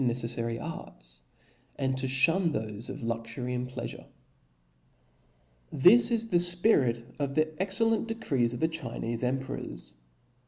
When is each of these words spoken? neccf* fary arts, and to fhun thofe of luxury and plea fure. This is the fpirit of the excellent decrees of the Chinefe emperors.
neccf* 0.03 0.33
fary 0.33 0.57
arts, 0.57 1.21
and 1.75 1.95
to 1.95 2.07
fhun 2.07 2.53
thofe 2.53 2.89
of 2.89 3.03
luxury 3.03 3.53
and 3.53 3.69
plea 3.69 3.85
fure. 3.87 4.05
This 5.71 6.09
is 6.09 6.29
the 6.29 6.37
fpirit 6.37 7.03
of 7.19 7.35
the 7.35 7.53
excellent 7.61 8.07
decrees 8.07 8.51
of 8.51 8.61
the 8.61 8.67
Chinefe 8.67 9.21
emperors. 9.21 9.93